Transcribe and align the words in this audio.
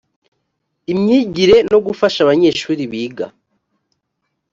imyigire 0.91 1.55
no 1.71 1.79
gufasha 1.85 2.19
abanyeshuri 2.23 2.81
biga 2.91 3.27